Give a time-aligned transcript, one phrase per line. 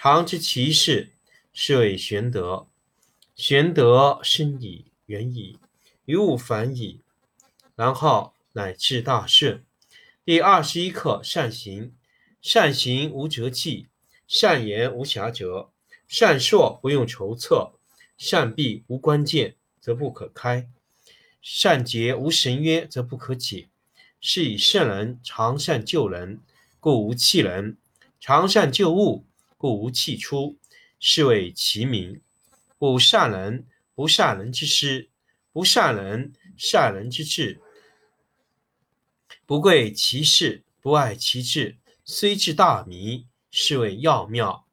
[0.00, 1.10] 常知其事，
[1.52, 2.68] 是谓玄德。
[3.34, 5.58] 玄德深矣，远矣，
[6.04, 7.00] 于物反矣，
[7.74, 9.64] 然后乃至大顺。
[10.24, 11.92] 第二十一课：善行。
[12.40, 13.88] 善行无辙迹，
[14.28, 15.70] 善言无瑕谪，
[16.06, 17.72] 善说不用筹策，
[18.16, 20.68] 善闭无关键，则不可开；
[21.42, 23.66] 善结无绳约，则不可解。
[24.20, 26.40] 是以圣人常善救人，
[26.78, 27.74] 故无弃人；
[28.20, 29.24] 常善救物，
[29.58, 30.56] 故无弃出。
[31.00, 32.22] 是谓其名。
[32.78, 35.10] 故善人不善人之师，
[35.52, 37.60] 不善人善人之智。
[39.46, 44.66] 不贵其事，不爱其志，虽智大迷，是谓要妙。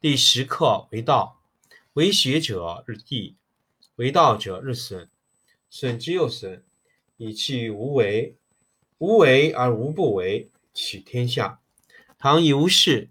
[0.00, 1.42] 第十课为道，
[1.92, 3.36] 为学者日益，
[3.96, 5.08] 为道者日损，
[5.68, 6.64] 损之又损，
[7.16, 8.36] 以至于无为。
[8.98, 11.60] 无为而无不为，取天下
[12.18, 13.10] 常以无事，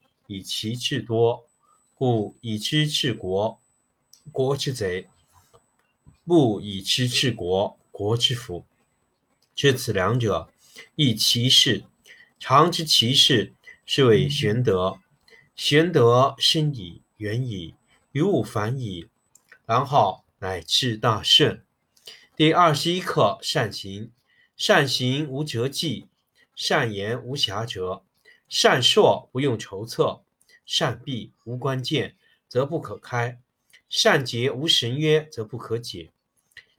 [0.31, 1.45] 以其智多。
[1.93, 3.59] 故以知治国，
[4.31, 5.07] 国之贼；
[6.25, 8.65] 不以知治国，国之福。
[9.53, 10.49] 知此两者。
[10.95, 11.83] 亦其事，
[12.39, 13.53] 常知其事，
[13.85, 14.99] 是谓玄德。
[15.53, 17.75] 玄德深矣，远矣，
[18.13, 19.09] 于物反矣，
[19.65, 21.61] 然后乃至大顺。
[22.37, 24.11] 第二十一课：善行。
[24.55, 26.07] 善行无辙迹，
[26.55, 28.03] 善言无瑕谪，
[28.51, 30.25] 善说不用筹策，
[30.65, 32.17] 善闭无关键，
[32.49, 33.37] 则不可开；
[33.87, 36.11] 善结无绳约，则不可解。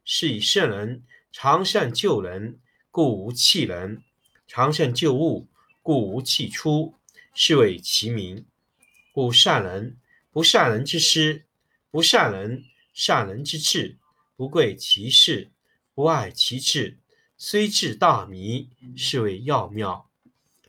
[0.05, 1.03] 是以圣人
[1.33, 2.61] 常善救人。
[2.91, 4.03] 故无弃人，
[4.47, 5.49] 常善救物，
[5.81, 6.95] 故无弃出，
[7.33, 8.45] 是谓其名。
[9.13, 9.97] 故善人
[10.31, 11.47] 不善人之师，
[11.91, 13.97] 不善人善人之智，
[14.37, 15.51] 不贵其事，
[15.95, 16.99] 不爱其智，
[17.39, 20.11] 虽智大迷，是谓要妙。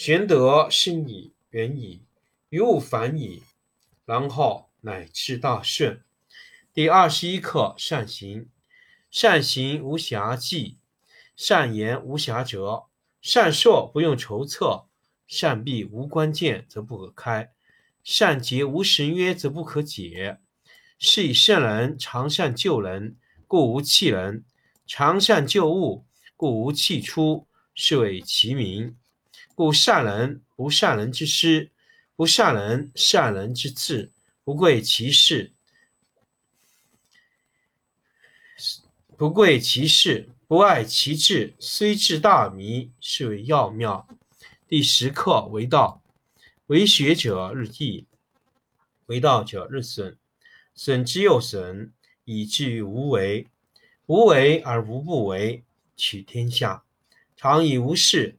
[0.00, 2.04] 玄德深矣，远矣，
[2.50, 3.42] 于物反矣，
[4.04, 6.04] 然后乃至大顺。
[6.72, 8.48] 第二十一课：善行。
[9.10, 10.78] 善行无瑕迹。
[11.34, 12.86] 善言无瑕谪，
[13.20, 14.86] 善说不用筹策，
[15.26, 17.48] 善闭无关键，则不可开；
[18.04, 20.38] 善结无绳约，则不可解。
[21.00, 23.16] 是以圣人常善救人，
[23.48, 24.44] 故无弃人；
[24.86, 26.06] 常善救物，
[26.36, 27.48] 故无弃出。
[27.74, 28.96] 是谓其名。
[29.58, 31.72] 故善人不善人之师，
[32.14, 34.12] 不善人善人之智，
[34.44, 35.52] 不贵其事，
[39.16, 41.56] 不贵其事，不爱其智。
[41.58, 44.06] 虽智大迷，是为要妙。
[44.68, 46.04] 第十课为道，
[46.68, 48.06] 为学者日益，
[49.06, 50.16] 为道者日损，
[50.72, 51.92] 损之又损，
[52.24, 53.48] 以至于无为。
[54.06, 55.64] 无为而无不为，
[55.96, 56.84] 取天下
[57.36, 58.38] 常以无事。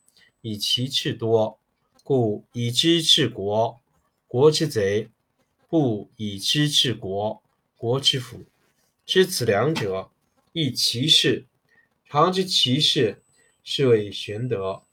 [0.41, 1.57] 以其智多；
[2.03, 3.79] 故以知治国，
[4.27, 5.09] 国之贼；
[5.69, 7.41] 不以知治国，
[7.77, 8.43] 国之福。
[9.05, 10.11] 知此两者，
[10.53, 11.45] 亦其事。
[12.05, 13.21] 常知其事，
[13.63, 14.83] 是谓玄德。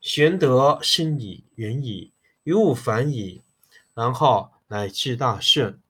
[0.00, 2.12] 玄德深矣，远矣，
[2.44, 3.42] 于物反矣，
[3.94, 5.80] 然后乃至大顺。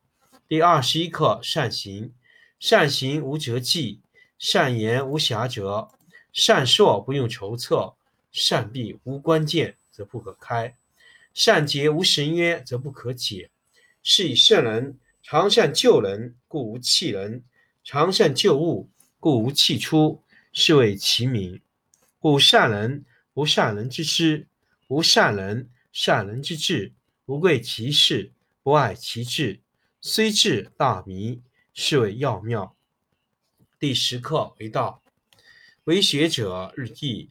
[0.47, 2.15] 第二十一课：善行。
[2.59, 4.01] 善行无辙迹。
[4.39, 5.91] 善言无瑕谪，
[6.33, 7.97] 善说不用筹策，
[8.39, 10.77] 善闭无关键则不可开，
[11.35, 13.51] 善结无绳约则不可解。
[14.05, 17.43] 是以圣人常善救人，故无弃人；
[17.83, 20.23] 常善救物，故无弃出。
[20.53, 21.61] 是谓其名。
[22.19, 24.47] 故善人不善人之师，
[24.87, 26.93] 无善人善人之智。
[27.25, 28.33] 不贵其事，
[28.63, 29.61] 不爱其智，
[30.01, 31.43] 虽智大迷，
[31.75, 32.77] 是谓要妙。
[33.79, 35.03] 第十课为道，
[35.85, 37.31] 为学者日益，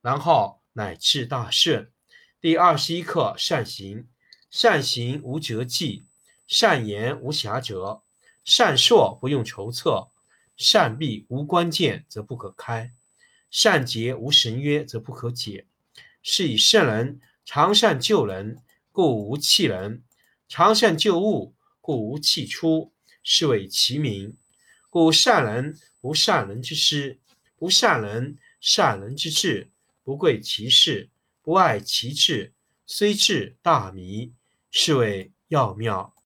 [0.00, 1.90] 然后乃至大顺。
[2.40, 4.08] 第二十一课：善行。
[4.50, 6.06] 善行无辙迹，
[6.48, 8.02] 善言无瑕谪，
[8.44, 10.10] 善说不用筹策，
[10.56, 12.92] 善闭无关键则不可开，
[13.48, 15.66] 善结无绳约则不可解。
[16.20, 18.60] 是以圣人常善救人，
[18.90, 20.02] 故无弃人；
[20.48, 22.92] 常善救物，故无弃出。
[23.22, 24.36] 是谓其名。
[24.88, 27.20] 故善人不善人之师，
[27.56, 29.70] 不善人善人之智。
[30.10, 31.08] 不贵其事，
[31.40, 32.52] 不爱其智，
[32.84, 34.32] 虽智大迷，
[34.72, 36.16] 是谓要妙。